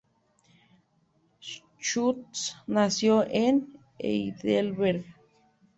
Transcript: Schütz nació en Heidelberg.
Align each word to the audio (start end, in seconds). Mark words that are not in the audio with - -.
Schütz 1.83 2.55
nació 2.65 3.23
en 3.29 3.71
Heidelberg. 3.99 5.05